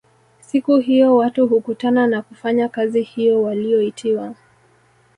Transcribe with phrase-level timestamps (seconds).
[0.41, 4.35] Siku hiyo watu hukutana na kufanya kazi hiyo waliyoitiwa